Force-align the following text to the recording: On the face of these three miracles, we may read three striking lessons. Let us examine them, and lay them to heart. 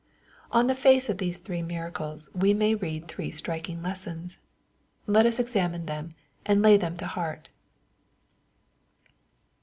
On 0.51 0.65
the 0.65 0.73
face 0.73 1.09
of 1.09 1.19
these 1.19 1.41
three 1.41 1.61
miracles, 1.61 2.27
we 2.33 2.55
may 2.55 2.73
read 2.73 3.07
three 3.07 3.29
striking 3.29 3.83
lessons. 3.83 4.37
Let 5.05 5.27
us 5.27 5.37
examine 5.37 5.85
them, 5.85 6.15
and 6.43 6.63
lay 6.63 6.75
them 6.77 6.97
to 6.97 7.05
heart. 7.05 7.51